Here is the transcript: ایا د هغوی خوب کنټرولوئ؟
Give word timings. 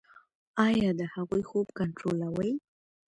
ایا 0.67 0.89
د 0.99 1.01
هغوی 1.13 1.41
خوب 1.49 1.67
کنټرولوئ؟ 1.79 2.51